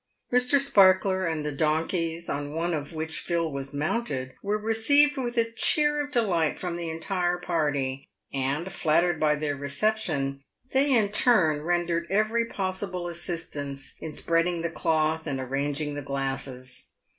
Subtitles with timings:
[0.33, 0.57] Mr.
[0.59, 5.51] Sparkler and the donkeys, on one of which Phil was mounted, were received with a
[5.51, 10.41] cheer of delight from the entire party, and, flat tered by their reception,
[10.73, 16.01] they in return rendered every possible assist ance in spreading the cloth and arranging the
[16.01, 16.85] glasses.